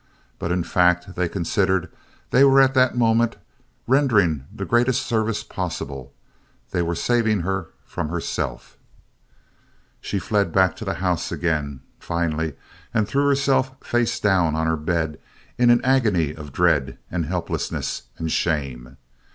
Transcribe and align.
But 0.39 0.51
in 0.51 0.63
fact 0.63 1.13
they 1.13 1.29
considered 1.29 1.87
they 2.31 2.43
were 2.43 2.59
at 2.59 2.73
that 2.73 2.97
moment 2.97 3.35
rendering 3.85 4.47
the 4.51 4.65
greatest 4.65 5.05
service 5.05 5.43
possible. 5.43 6.11
They 6.71 6.81
were 6.81 6.95
saving 6.95 7.41
her 7.41 7.67
from 7.85 8.09
herself. 8.09 8.77
She 9.99 10.17
fled 10.17 10.51
back 10.51 10.75
to 10.77 10.85
the 10.85 10.95
house 10.95 11.31
again, 11.31 11.81
finally, 11.99 12.55
and 12.95 13.07
threw 13.07 13.27
herself 13.27 13.75
face 13.83 14.19
down 14.19 14.55
on 14.55 14.65
her 14.65 14.75
bed 14.75 15.19
in 15.59 15.69
an 15.69 15.85
agony 15.85 16.33
of 16.33 16.51
dread, 16.51 16.97
and 17.11 17.27
helplessness, 17.27 18.07
and 18.17 18.31
shame. 18.31 18.97